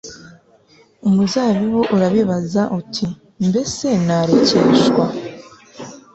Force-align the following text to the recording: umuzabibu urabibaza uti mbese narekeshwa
umuzabibu 1.07 1.81
urabibaza 1.95 2.61
uti 2.79 3.05
mbese 3.47 3.87
narekeshwa 4.05 5.05